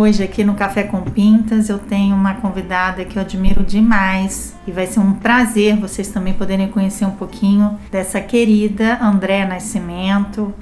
[0.00, 4.72] Hoje aqui no Café com Pintas eu tenho uma convidada que eu admiro demais e
[4.72, 10.54] vai ser um prazer vocês também poderem conhecer um pouquinho dessa querida André Nascimento.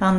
[0.00, 0.14] A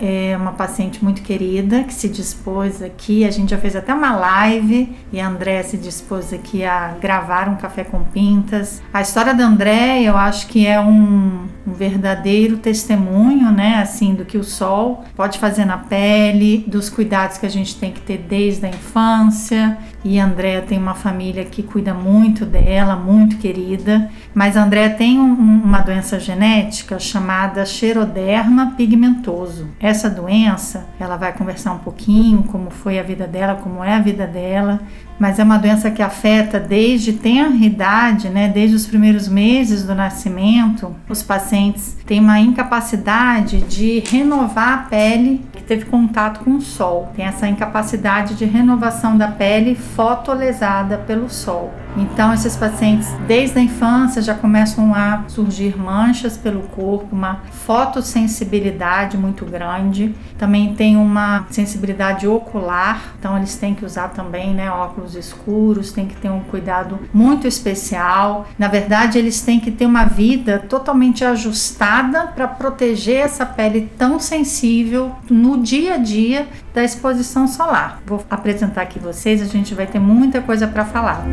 [0.00, 3.24] é uma paciente muito querida que se dispôs aqui.
[3.24, 7.48] A gente já fez até uma live e a Andrea se dispôs aqui a gravar
[7.48, 8.82] um café com pintas.
[8.92, 14.24] A história da Andrea, eu acho que é um, um verdadeiro testemunho, né, assim, do
[14.24, 18.18] que o sol pode fazer na pele, dos cuidados que a gente tem que ter
[18.18, 19.76] desde a infância.
[20.08, 24.08] E a Andrea tem uma família que cuida muito dela, muito querida.
[24.32, 29.66] Mas a Andrea tem um, uma doença genética chamada xeroderma pigmentoso.
[29.80, 34.00] Essa doença, ela vai conversar um pouquinho como foi a vida dela, como é a
[34.00, 34.80] vida dela,
[35.18, 39.94] mas é uma doença que afeta desde tenra idade, né, desde os primeiros meses do
[39.94, 40.94] nascimento.
[41.08, 47.10] Os pacientes têm uma incapacidade de renovar a pele que teve contato com o sol.
[47.16, 51.72] Tem essa incapacidade de renovação da pele fotolesada pelo sol.
[51.96, 59.16] Então, esses pacientes, desde a infância, já começam a surgir manchas pelo corpo, uma fotossensibilidade
[59.16, 60.14] muito grande.
[60.38, 66.06] Também tem uma sensibilidade ocular, então eles têm que usar também né, óculos escuros, tem
[66.06, 68.46] que ter um cuidado muito especial.
[68.58, 74.20] Na verdade, eles têm que ter uma vida totalmente ajustada para proteger essa pele tão
[74.20, 78.02] sensível no dia a dia da exposição solar.
[78.04, 81.24] Vou apresentar aqui vocês, a gente vai ter muita coisa para falar.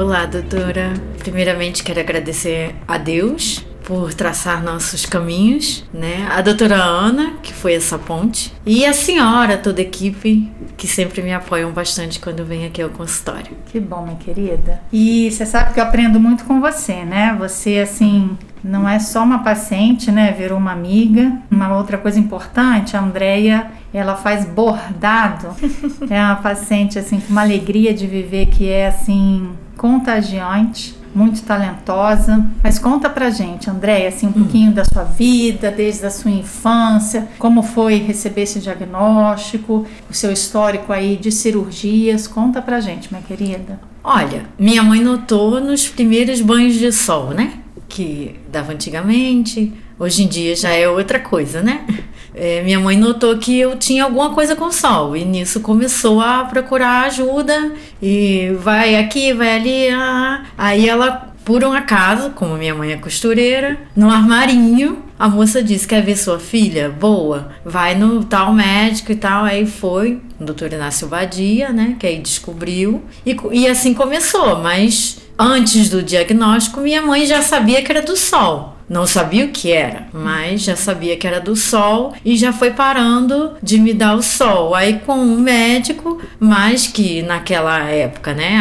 [0.00, 0.94] Olá, doutora.
[1.18, 6.26] Primeiramente, quero agradecer a Deus por traçar nossos caminhos, né?
[6.30, 11.20] A doutora Ana, que foi essa ponte, e a senhora, toda a equipe, que sempre
[11.20, 13.54] me apoiam bastante quando vem aqui ao consultório.
[13.66, 14.80] Que bom, minha querida.
[14.90, 17.36] E você sabe que eu aprendo muito com você, né?
[17.38, 20.32] Você, assim, não é só uma paciente, né?
[20.32, 21.30] Virou uma amiga.
[21.50, 25.48] Uma outra coisa importante, a Andrea, ela faz bordado.
[26.08, 32.44] é uma paciente assim com uma alegria de viver que é assim contagiante muito talentosa.
[32.62, 37.26] Mas conta pra gente, Andréia, assim, um pouquinho da sua vida, desde a sua infância,
[37.38, 42.28] como foi receber esse diagnóstico, o seu histórico aí de cirurgias.
[42.28, 43.80] Conta pra gente, minha querida.
[44.04, 47.54] Olha, minha mãe notou nos primeiros banhos de sol, né?
[47.88, 51.86] Que dava antigamente, hoje em dia já é outra coisa, né?
[52.34, 56.44] É, minha mãe notou que eu tinha alguma coisa com sol e nisso começou a
[56.44, 59.88] procurar ajuda e vai aqui, vai ali.
[59.88, 60.44] Ah.
[60.56, 65.86] Aí ela, por um acaso, como minha mãe é costureira, no armarinho, a moça disse:
[65.86, 66.88] Quer ver sua filha?
[66.88, 69.44] Boa, vai no tal médico e tal.
[69.44, 71.96] Aí foi, o doutor Inácio Badia, né?
[71.98, 77.82] Que aí descobriu e, e assim começou, mas antes do diagnóstico, minha mãe já sabia
[77.82, 78.76] que era do sol.
[78.90, 82.72] Não sabia o que era, mas já sabia que era do sol e já foi
[82.72, 84.74] parando de me dar o sol.
[84.74, 88.58] Aí com um médico, mas que naquela época, né,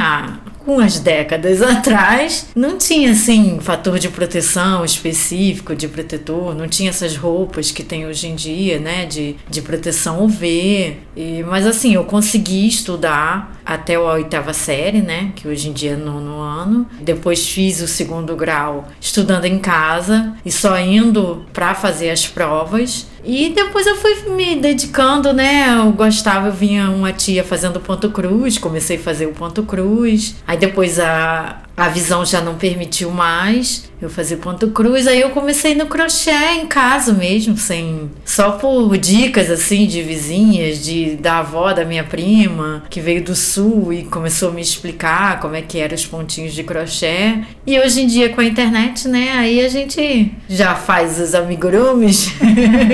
[0.74, 7.16] umas décadas atrás, não tinha assim fator de proteção específico de protetor, não tinha essas
[7.16, 10.98] roupas que tem hoje em dia, né, de, de proteção UV.
[11.16, 15.92] E, mas assim, eu consegui estudar até a oitava série, né, que hoje em dia
[15.92, 16.88] é nono ano.
[17.02, 23.08] Depois fiz o segundo grau estudando em casa e só indo para fazer as provas.
[23.24, 25.78] E depois eu fui me dedicando, né?
[25.78, 30.36] Eu gostava, eu vinha uma tia fazendo ponto cruz, comecei a fazer o ponto cruz.
[30.48, 35.08] Aí depois a, a visão já não permitiu mais eu fazer ponto cruz.
[35.08, 40.84] Aí eu comecei no crochê em casa mesmo, sem só por dicas assim de vizinhas,
[40.84, 45.40] de da avó da minha prima, que veio do sul e começou a me explicar
[45.40, 47.40] como é que eram os pontinhos de crochê.
[47.66, 52.34] E hoje em dia com a internet, né, aí a gente já faz os amigurumis.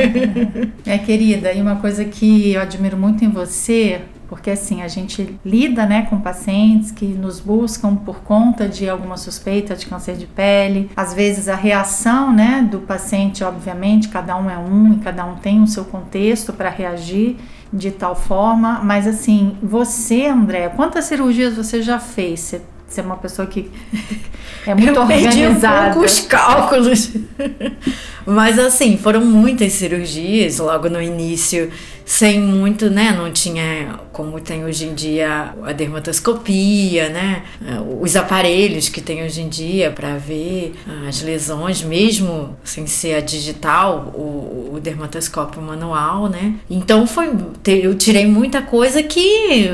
[0.85, 5.37] é querida, e uma coisa que eu admiro muito em você porque assim a gente
[5.45, 10.25] lida né, com pacientes que nos buscam por conta de alguma suspeita de câncer de
[10.25, 10.89] pele.
[10.95, 15.35] Às vezes a reação né, do paciente, obviamente, cada um é um e cada um
[15.35, 17.37] tem o seu contexto para reagir
[17.71, 18.81] de tal forma.
[18.83, 22.39] Mas assim, você, André, quantas cirurgias você já fez?
[22.39, 23.69] Você você é uma pessoa que
[24.65, 25.31] é muito eu organizada.
[25.35, 27.11] Perdi um pouco os cálculos.
[28.25, 31.69] Mas assim, foram muitas cirurgias logo no início,
[32.03, 33.11] sem muito, né?
[33.15, 37.43] Não tinha como tem hoje em dia a dermatoscopia, né?
[38.01, 40.73] Os aparelhos que tem hoje em dia para ver
[41.07, 46.55] as lesões, mesmo sem ser a digital, o, o dermatoscópio manual, né?
[46.67, 47.29] Então foi,
[47.67, 49.69] eu tirei muita coisa que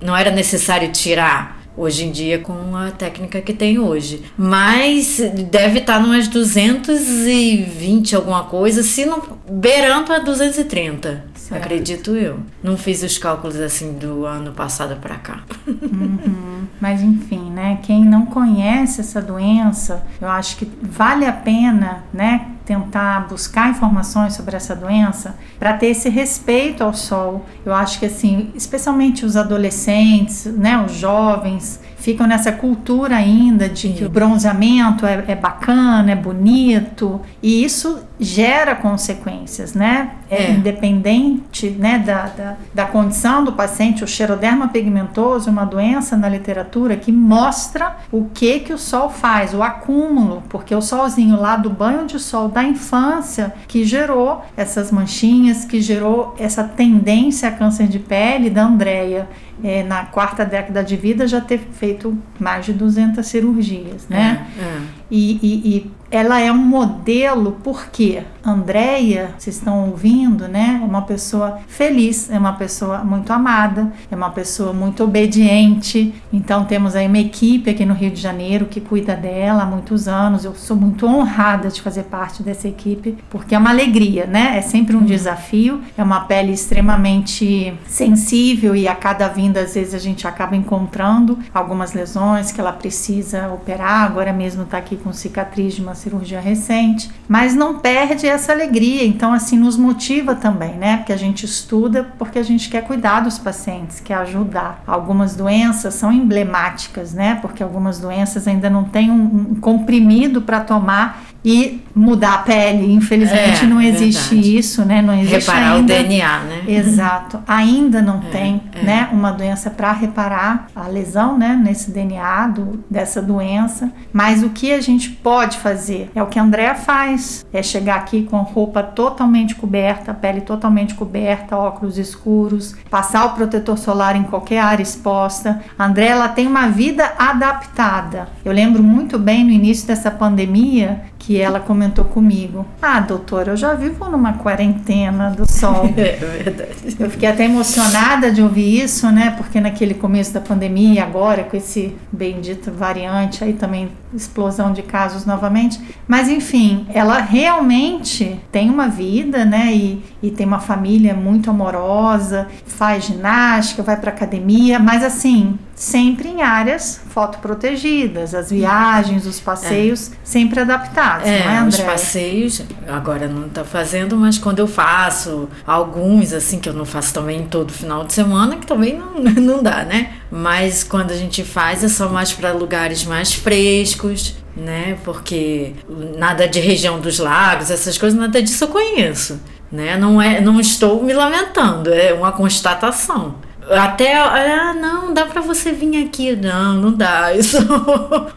[0.00, 4.22] não era necessário tirar hoje em dia com a técnica que tem hoje.
[4.36, 5.20] Mas
[5.50, 11.24] deve estar umas 220 alguma coisa, se não beirando a 230.
[11.34, 11.62] Certo.
[11.62, 12.40] Acredito eu.
[12.62, 15.42] Não fiz os cálculos assim do ano passado para cá.
[15.66, 16.66] Uhum.
[16.80, 17.78] Mas enfim, né?
[17.82, 22.48] Quem não conhece essa doença, eu acho que vale a pena, né?
[22.66, 27.46] Tentar buscar informações sobre essa doença para ter esse respeito ao sol.
[27.64, 30.84] Eu acho que assim, especialmente os adolescentes, né?
[30.84, 37.20] Os jovens ficam nessa cultura ainda de que o bronzeamento é, é, bacana, é bonito,
[37.42, 40.12] e isso gera consequências, né?
[40.30, 40.52] É.
[40.52, 46.28] Independente né, da, da, da, condição do paciente, o xeroderma pigmentoso é uma doença na
[46.28, 51.56] literatura que mostra o que, que o sol faz, o acúmulo, porque o solzinho lá
[51.56, 57.52] do banho de sol da infância que gerou essas manchinhas, que gerou essa tendência a
[57.52, 59.28] câncer de pele da Andrea
[59.62, 64.46] é, na quarta década de vida já ter feito mais de 200 cirurgias, né?
[64.58, 64.80] É, é.
[65.10, 70.78] E, e, e ela é um modelo porque Andréia, vocês estão ouvindo, né?
[70.80, 76.14] É uma pessoa feliz, é uma pessoa muito amada, é uma pessoa muito obediente.
[76.32, 80.06] Então temos aí uma equipe aqui no Rio de Janeiro que cuida dela há muitos
[80.06, 80.44] anos.
[80.44, 84.56] Eu sou muito honrada de fazer parte dessa equipe, porque é uma alegria, né?
[84.56, 85.06] É sempre um uhum.
[85.06, 90.54] desafio, é uma pele extremamente sensível e a cada vinda às vezes a gente acaba
[90.54, 94.04] encontrando algumas lesões que ela precisa operar.
[94.04, 99.06] Agora mesmo está aqui com cicatriz de uma cirurgia recente, mas não perde essa alegria.
[99.06, 100.98] Então, assim, nos motiva também, né?
[100.98, 104.82] Porque a gente estuda porque a gente quer cuidar dos pacientes, quer ajudar.
[104.86, 107.38] Algumas doenças são emblemáticas, né?
[107.40, 112.92] Porque algumas doenças ainda não têm um, um comprimido para tomar e mudar a pele.
[112.92, 114.58] Infelizmente é, não existe verdade.
[114.58, 115.00] isso, né?
[115.00, 115.94] Não existe reparar ainda.
[115.94, 116.64] o DNA, né?
[116.66, 117.40] Exato.
[117.46, 118.82] Ainda não é, tem, é.
[118.82, 123.92] né, uma doença para reparar a lesão, né, nesse DNA do, dessa doença.
[124.12, 127.94] Mas o que a gente pode fazer é o que a Andrea faz, é chegar
[127.94, 134.24] aqui com roupa totalmente coberta, pele totalmente coberta, óculos escuros, passar o protetor solar em
[134.24, 135.62] qualquer área exposta.
[135.78, 138.26] A Andrea ela tem uma vida adaptada.
[138.44, 143.56] Eu lembro muito bem no início dessa pandemia que ela comentou comigo: Ah, doutora, eu
[143.56, 145.86] já vivo numa quarentena do sol.
[145.96, 146.96] é verdade.
[146.98, 149.34] Eu fiquei até emocionada de ouvir isso, né?
[149.36, 154.82] Porque naquele começo da pandemia e agora com esse bendito variante, aí também explosão de
[154.82, 155.80] casos novamente.
[156.06, 159.72] Mas enfim, ela realmente tem uma vida, né?
[159.72, 166.30] E, e tem uma família muito amorosa, faz ginástica, vai para academia, mas assim, sempre
[166.30, 170.16] em áreas fotoprotegidas, as viagens, os passeios é.
[170.24, 171.68] sempre adaptados, é, não é, André?
[171.68, 176.86] Os passeios, agora não está fazendo, mas quando eu faço alguns, assim, que eu não
[176.86, 180.14] faço também todo final de semana, que também não, não dá, né?
[180.30, 184.96] Mas quando a gente faz é só mais para lugares mais frescos, né?
[185.04, 185.74] Porque
[186.16, 189.38] nada de região dos lagos, essas coisas, nada disso eu conheço.
[189.70, 189.98] Né?
[189.98, 193.34] Não, é, não estou me lamentando, é uma constatação.
[193.70, 196.36] Até, ah, não, dá para você vir aqui.
[196.36, 197.34] Não, não dá.
[197.36, 197.60] Eu sou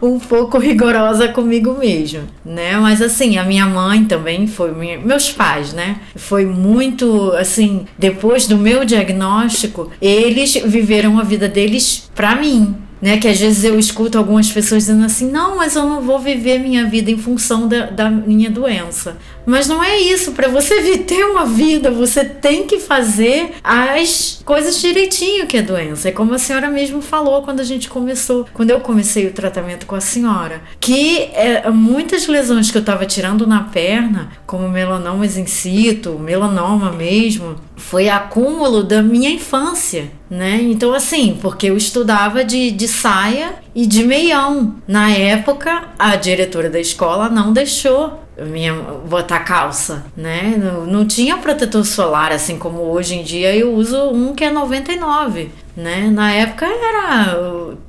[0.01, 2.77] um pouco rigorosa comigo mesmo, né?
[2.77, 5.97] Mas assim, a minha mãe também foi, minha, meus pais, né?
[6.15, 13.17] Foi muito, assim, depois do meu diagnóstico, eles viveram a vida deles para mim, né?
[13.17, 16.59] Que às vezes eu escuto algumas pessoas dizendo assim: não, mas eu não vou viver
[16.59, 19.18] minha vida em função da, da minha doença.
[19.45, 20.33] Mas não é isso.
[20.33, 26.09] Para você ter uma vida, você tem que fazer as coisas direitinho que é doença.
[26.09, 29.87] É como a senhora mesmo falou quando a gente começou, quando eu comecei o tratamento
[29.87, 35.37] com a senhora, que é, muitas lesões que eu estava tirando na perna, como melanomas
[35.37, 40.59] in situ, melanoma mesmo, foi acúmulo da minha infância, né?
[40.62, 44.76] Então, assim, porque eu estudava de, de saia e de meião.
[44.88, 50.56] Na época, a diretora da escola não deixou minha botar calça, né?
[50.57, 54.50] Não, não tinha protetor solar assim como hoje em dia eu uso um que é
[54.50, 56.09] 99, né?
[56.09, 57.36] Na época era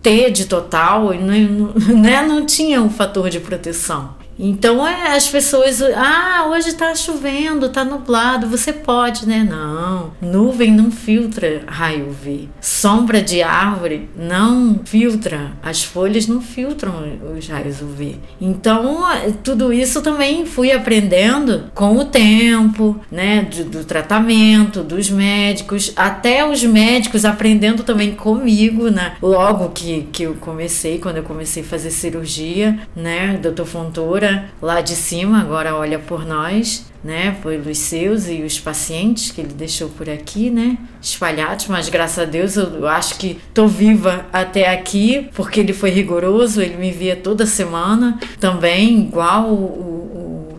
[0.02, 2.22] T de total né?
[2.26, 4.19] não tinha um fator de proteção.
[4.42, 9.46] Então é, as pessoas, ah, hoje tá chovendo, tá nublado, você pode, né?
[9.48, 12.48] Não, nuvem não filtra raio UV.
[12.58, 16.90] Sombra de árvore não filtra, as folhas não filtram
[17.36, 18.16] os raios UV.
[18.40, 19.04] Então,
[19.44, 23.42] tudo isso também fui aprendendo com o tempo, né?
[23.42, 29.16] Do, do tratamento, dos médicos, até os médicos aprendendo também comigo, né?
[29.20, 33.38] Logo que, que eu comecei, quando eu comecei a fazer cirurgia, né?
[33.42, 34.29] Doutor Fontoura
[34.60, 39.54] lá de cima agora olha por nós, né, pelos seus e os pacientes que ele
[39.54, 44.70] deixou por aqui, né, espalhados, mas graças a Deus eu acho que tô viva até
[44.70, 50.09] aqui, porque ele foi rigoroso, ele me via toda semana, também igual o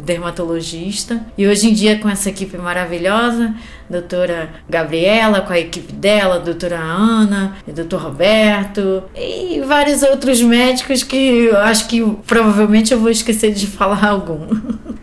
[0.04, 1.26] dermatologista.
[1.38, 3.54] E hoje em dia com essa equipe maravilhosa,
[3.90, 11.46] doutora Gabriela com a equipe dela, doutora Ana, doutor Roberto e vários outros médicos que
[11.46, 14.48] eu acho que provavelmente eu vou esquecer de falar algum.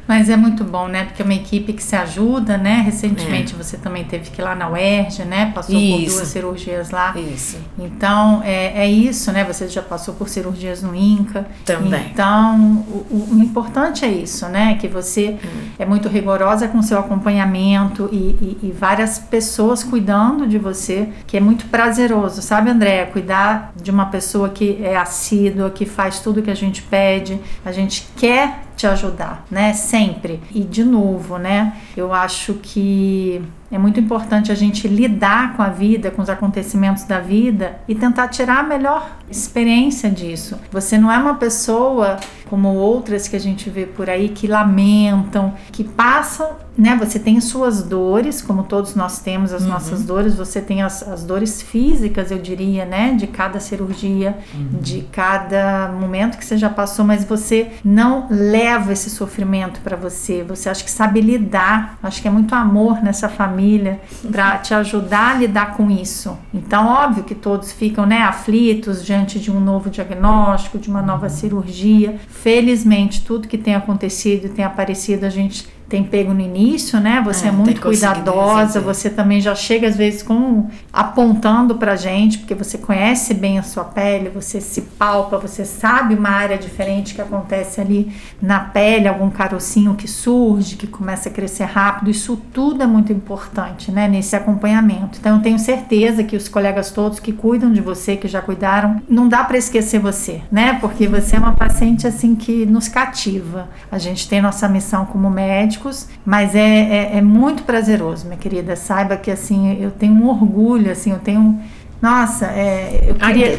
[0.08, 1.04] Mas é muito bom, né?
[1.04, 2.80] Porque é uma equipe que se ajuda, né?
[2.80, 3.56] Recentemente é.
[3.62, 5.52] você também teve que ir lá na UERJ, né?
[5.54, 6.06] Passou isso.
[6.06, 7.14] por duas cirurgias lá.
[7.14, 7.58] Isso.
[7.78, 9.44] Então, é, é isso, né?
[9.44, 11.46] Você já passou por cirurgias no INCA.
[11.66, 12.06] Também.
[12.10, 14.78] Então, o, o importante é isso, né?
[14.80, 15.68] Que você hum.
[15.78, 21.36] é muito rigorosa com seu acompanhamento e, e, e várias pessoas cuidando de você, que
[21.36, 23.04] é muito prazeroso, sabe, Andréa?
[23.04, 27.72] Cuidar de uma pessoa que é assídua, que faz tudo que a gente pede, a
[27.72, 29.74] gente quer te ajudar, né?
[29.74, 30.40] Sempre.
[30.52, 31.76] E de novo, né?
[31.96, 37.04] Eu acho que é muito importante a gente lidar com a vida, com os acontecimentos
[37.04, 40.58] da vida e tentar tirar a melhor experiência disso.
[40.70, 45.52] Você não é uma pessoa como outras que a gente vê por aí que lamentam,
[45.70, 46.48] que passam,
[46.78, 46.96] né?
[46.96, 49.68] Você tem suas dores, como todos nós temos as uhum.
[49.68, 53.12] nossas dores, você tem as, as, dores físicas, eu diria, né?
[53.12, 54.80] De cada cirurgia, uhum.
[54.80, 60.42] de cada momento que você já passou, mas você não leva esse sofrimento para você.
[60.44, 64.00] Você acha que sabe lidar, acho que é muito amor nessa família família
[64.30, 66.38] para te ajudar a lidar com isso.
[66.54, 71.28] Então, óbvio que todos ficam né, aflitos diante de um novo diagnóstico, de uma nova
[71.28, 72.18] cirurgia.
[72.28, 77.22] Felizmente, tudo que tem acontecido e tem aparecido, a gente tem pego no início, né?
[77.24, 82.38] Você é, é muito cuidadosa, você também já chega às vezes com apontando pra gente,
[82.38, 87.14] porque você conhece bem a sua pele, você se palpa, você sabe uma área diferente
[87.14, 92.10] que acontece ali na pele, algum carocinho que surge, que começa a crescer rápido.
[92.10, 95.18] Isso tudo é muito importante, né, nesse acompanhamento.
[95.18, 99.00] Então eu tenho certeza que os colegas todos que cuidam de você, que já cuidaram,
[99.08, 100.74] não dá para esquecer você, né?
[100.80, 103.68] Porque você é uma paciente assim que nos cativa.
[103.90, 108.36] A gente tem nossa missão como médico médicos, mas é, é, é muito prazeroso, minha
[108.36, 108.76] querida.
[108.76, 111.58] Saiba que assim, eu tenho um orgulho, assim, eu tenho
[112.00, 113.58] nossa, é, eu queria.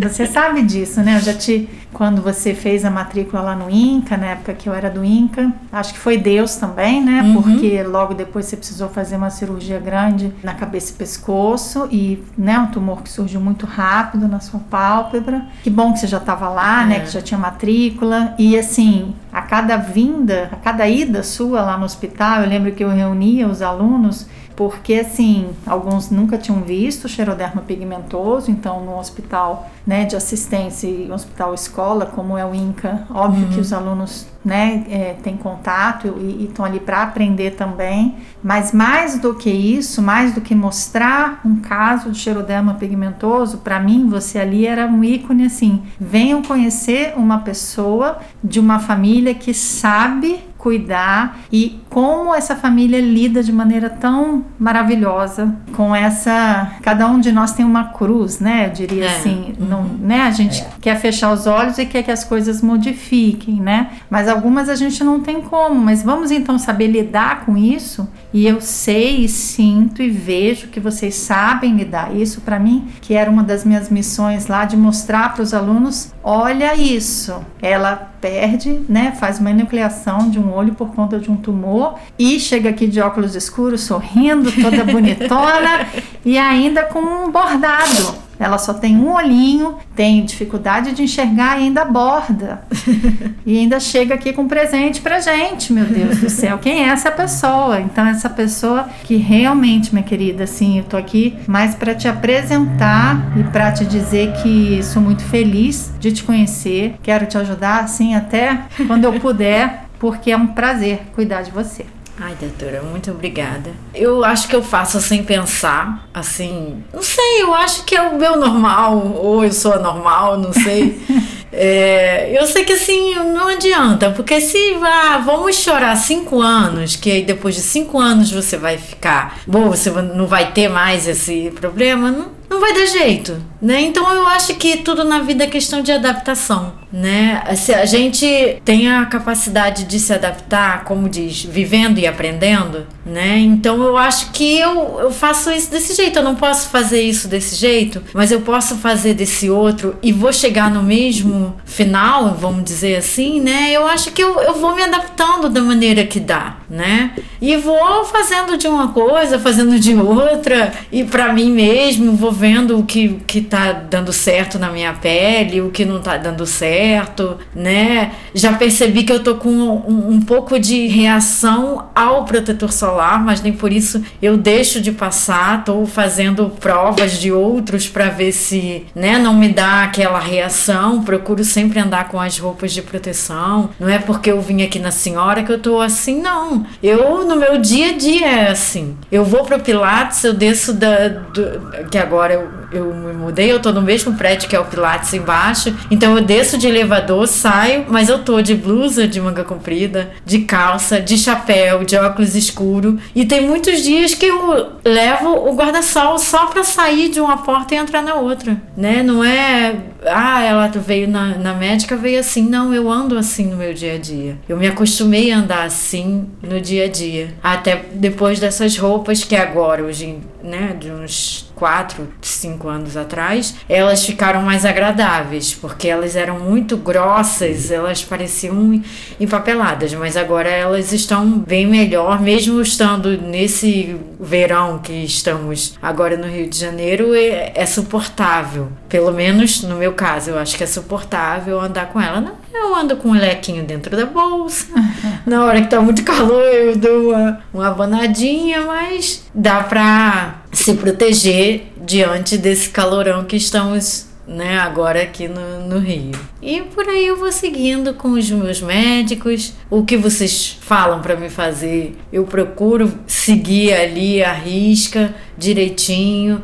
[0.08, 1.16] Você sabe disso, né?
[1.16, 1.68] Eu já te.
[1.92, 5.50] Quando você fez a matrícula lá no INCA, na época que eu era do INCA,
[5.72, 7.22] acho que foi Deus também, né?
[7.22, 7.42] Uhum.
[7.42, 12.58] Porque logo depois você precisou fazer uma cirurgia grande na cabeça e pescoço e, né,
[12.58, 15.46] um tumor que surgiu muito rápido na sua pálpebra.
[15.62, 16.96] Que bom que você já estava lá, né?
[16.96, 16.98] é.
[16.98, 17.04] né?
[17.06, 18.34] Que já tinha matrícula.
[18.38, 22.84] E assim, a cada vinda, a cada ida sua lá no hospital, eu lembro que
[22.84, 24.26] eu reunia os alunos
[24.58, 31.08] porque assim, alguns nunca tinham visto xeroderma pigmentoso, então no hospital né, de assistência e
[31.12, 33.52] hospital escola, como é o INCA, óbvio uhum.
[33.52, 39.16] que os alunos né, é, têm contato e estão ali para aprender também, mas mais
[39.20, 44.40] do que isso, mais do que mostrar um caso de xeroderma pigmentoso, para mim você
[44.40, 51.40] ali era um ícone assim, venham conhecer uma pessoa de uma família que sabe cuidar
[51.50, 56.72] e como essa família lida de maneira tão maravilhosa com essa.
[56.82, 58.66] Cada um de nós tem uma cruz, né?
[58.66, 59.16] Eu diria é.
[59.16, 59.54] assim.
[59.58, 59.66] Uhum.
[59.66, 60.22] Não, né?
[60.22, 60.68] A gente é.
[60.78, 63.92] quer fechar os olhos e quer que as coisas modifiquem, né?
[64.10, 65.74] Mas algumas a gente não tem como.
[65.76, 68.06] Mas vamos então saber lidar com isso.
[68.30, 72.14] E eu sei, e sinto e vejo que vocês sabem lidar.
[72.14, 76.12] Isso para mim, que era uma das minhas missões lá de mostrar para os alunos:
[76.22, 77.42] olha isso.
[77.62, 79.16] Ela perde, né?
[79.18, 83.00] Faz uma enucleação de um olho por conta de um tumor e chega aqui de
[83.00, 85.86] óculos escuros, sorrindo, toda bonitona
[86.24, 88.27] e ainda com um bordado.
[88.38, 92.62] Ela só tem um olhinho, tem dificuldade de enxergar e ainda borda.
[93.44, 96.58] e ainda chega aqui com um presente pra gente, meu Deus do céu.
[96.58, 97.80] Quem é essa pessoa?
[97.80, 103.32] Então, essa pessoa que realmente, minha querida, assim, eu tô aqui mais para te apresentar
[103.38, 106.96] e para te dizer que sou muito feliz de te conhecer.
[107.02, 111.84] Quero te ajudar, assim, até quando eu puder, porque é um prazer cuidar de você.
[112.20, 113.70] Ai, doutora, muito obrigada.
[113.94, 118.18] Eu acho que eu faço sem pensar, assim, não sei, eu acho que é o
[118.18, 121.00] meu normal, ou eu sou anormal, não sei.
[121.52, 127.08] é, eu sei que assim, não adianta, porque se ah, vamos chorar cinco anos, que
[127.08, 131.52] aí depois de cinco anos você vai ficar, bom, você não vai ter mais esse
[131.54, 133.80] problema, não, não vai dar jeito, né?
[133.82, 137.42] Então eu acho que tudo na vida é questão de adaptação, né?
[137.56, 143.38] Se a gente tem a capacidade de se adaptar, como diz, vivendo e aprendendo, né?
[143.38, 146.18] Então eu acho que eu, eu faço isso desse jeito.
[146.18, 150.32] Eu não posso fazer isso desse jeito, mas eu posso fazer desse outro e vou
[150.32, 153.70] chegar no mesmo final, vamos dizer assim, né?
[153.72, 157.12] Eu acho que eu, eu vou me adaptando da maneira que dá, né?
[157.40, 162.78] E vou fazendo de uma coisa, fazendo de outra, e para mim mesmo, vou vendo
[162.78, 167.38] o que, que tá dando certo na minha pele, o que não tá dando certo,
[167.54, 168.12] né?
[168.34, 173.40] Já percebi que eu tô com um, um pouco de reação ao protetor solar, mas
[173.40, 178.86] nem por isso eu deixo de passar, tô fazendo provas de outros para ver se,
[178.94, 181.02] né, não me dá aquela reação.
[181.02, 183.70] Procuro sempre andar com as roupas de proteção.
[183.78, 186.66] Não é porque eu vim aqui na senhora que eu tô assim, não.
[186.82, 188.96] Eu no meu dia a dia é assim.
[189.10, 193.60] Eu vou pro Pilates, eu desço da do, que agora eu, eu me mudei, eu
[193.60, 195.74] tô no mesmo prédio que é o Pilates embaixo.
[195.90, 200.40] Então eu desço de elevador, saio, mas eu tô de blusa de manga comprida, de
[200.40, 202.98] calça, de chapéu, de óculos escuro.
[203.14, 207.74] E tem muitos dias que eu levo o guarda-sol só para sair de uma porta
[207.74, 209.02] e entrar na outra, né?
[209.02, 212.48] Não é, ah, ela veio na, na médica, veio assim.
[212.48, 214.38] Não, eu ando assim no meu dia a dia.
[214.48, 217.34] Eu me acostumei a andar assim no dia a dia.
[217.42, 224.06] Até depois dessas roupas que agora, hoje, né, de uns 4, 5 anos atrás, elas
[224.06, 228.80] ficaram mais agradáveis, porque elas eram muito grossas, elas pareciam
[229.18, 236.28] empapeladas, mas agora elas estão bem melhor, mesmo estando nesse verão que estamos agora no
[236.28, 238.70] Rio de Janeiro, é, é suportável.
[238.88, 242.20] Pelo menos no meu caso, eu acho que é suportável andar com ela.
[242.20, 244.66] Não, eu ando com um lequinho dentro da bolsa.
[245.26, 250.74] Na hora que tá muito calor, eu dou uma, uma abanadinha, mas dá pra se
[250.74, 256.12] proteger diante desse calorão que estamos né, agora aqui no, no Rio.
[256.42, 259.54] E por aí eu vou seguindo com os meus médicos.
[259.70, 266.42] O que vocês falam para me fazer, eu procuro seguir ali a risca direitinho,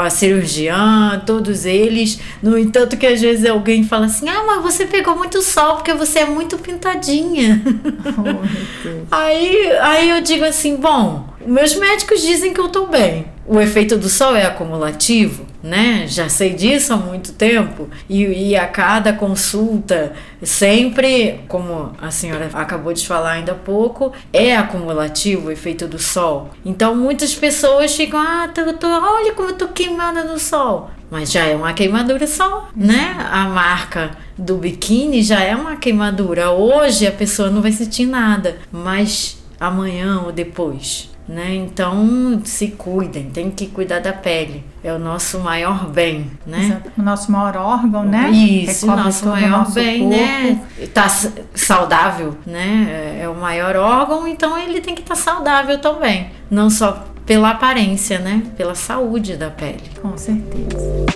[0.00, 2.18] a cirurgiã, todos eles.
[2.42, 5.92] No entanto, que às vezes alguém fala assim: Ah, mas você pegou muito sol porque
[5.92, 7.62] você é muito pintadinha.
[8.14, 13.26] Oh, aí, aí eu digo assim: Bom, meus médicos dizem que eu tô bem.
[13.46, 16.04] O efeito do sol é acumulativo, né?
[16.06, 17.88] Já sei disso há muito tempo.
[18.08, 24.12] E, e a cada consulta, sempre, como a senhora acabou de falar ainda há pouco,
[24.32, 26.50] é acumulativo o efeito do sol.
[26.64, 30.90] Então muitas pessoas ficam, ah, tô, tô, olha como eu tô queimada no sol.
[31.10, 33.16] Mas já é uma queimadura só, né?
[33.30, 36.50] A marca do biquíni já é uma queimadura.
[36.50, 41.54] Hoje a pessoa não vai sentir nada, mas amanhã ou depois né?
[41.54, 44.64] Então se cuidem, tem que cuidar da pele.
[44.82, 46.64] É o nosso maior bem, né?
[46.64, 46.92] Exato.
[46.98, 48.30] O nosso maior órgão, né?
[48.30, 50.16] Isso, o nosso maior o nosso bem, corpo.
[50.16, 50.60] né?
[50.92, 51.08] Tá
[51.54, 53.18] saudável, né?
[53.20, 56.30] É o maior órgão, então ele tem que estar tá saudável também.
[56.50, 58.42] Não só pela aparência, né?
[58.56, 59.82] Pela saúde da pele.
[60.00, 61.06] Com certeza.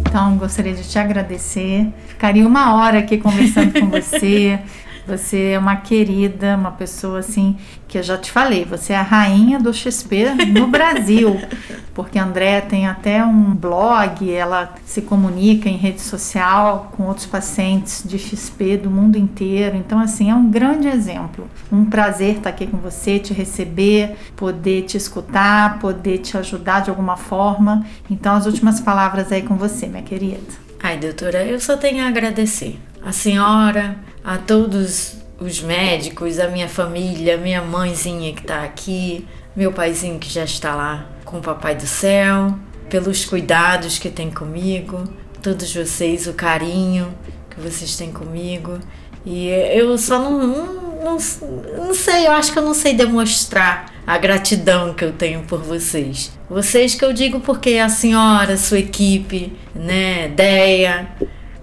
[0.00, 1.86] Então, gostaria de te agradecer.
[2.08, 4.58] Ficaria uma hora aqui conversando com você.
[5.08, 7.56] Você é uma querida, uma pessoa assim
[7.88, 11.40] que eu já te falei, você é a rainha do XP no Brasil,
[11.94, 17.24] porque a André tem até um blog, ela se comunica em rede social com outros
[17.24, 19.78] pacientes de XP do mundo inteiro.
[19.78, 21.48] Então, assim, é um grande exemplo.
[21.72, 26.90] Um prazer estar aqui com você, te receber, poder te escutar, poder te ajudar de
[26.90, 27.86] alguma forma.
[28.10, 30.38] Então, as últimas palavras aí com você, minha querida.
[30.80, 32.78] Ai, doutora, eu só tenho a agradecer.
[33.08, 39.72] A senhora, a todos os médicos, a minha família, minha mãezinha que está aqui, meu
[39.72, 42.54] paizinho que já está lá com o Papai do Céu,
[42.90, 45.04] pelos cuidados que tem comigo,
[45.42, 47.14] todos vocês, o carinho
[47.48, 48.78] que vocês têm comigo.
[49.24, 51.18] E eu só não, não,
[51.78, 55.62] não, sei, eu acho que eu não sei demonstrar a gratidão que eu tenho por
[55.62, 56.30] vocês.
[56.46, 61.08] Vocês que eu digo porque a senhora, sua equipe, né, Deia,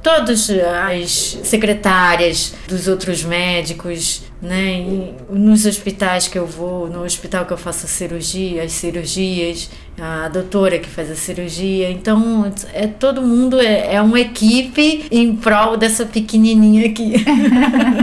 [0.06, 4.76] todas as secretárias dos outros médicos, né?
[4.80, 9.68] E nos hospitais que eu vou, no hospital que eu faço a cirurgia, as cirurgias,
[10.00, 11.90] a doutora que faz a cirurgia.
[11.90, 17.16] Então, é todo mundo é, é uma equipe em prol dessa pequenininha aqui.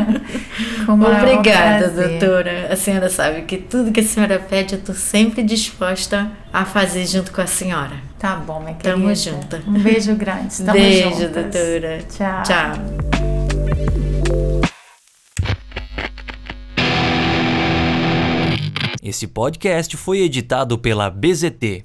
[0.89, 2.67] Obrigada, doutora.
[2.69, 7.07] A senhora sabe que tudo que a senhora pede, eu estou sempre disposta a fazer
[7.07, 8.12] junto com a senhora.
[8.23, 8.93] Tá bom, minha querida.
[8.93, 9.57] Tamo junto.
[9.69, 10.53] Um beijo grande.
[10.53, 11.33] Estamos beijo, juntas.
[11.33, 12.03] doutora.
[12.09, 12.43] Tchau.
[12.45, 13.03] Tchau.
[19.03, 21.81] Esse podcast foi editado pela BZT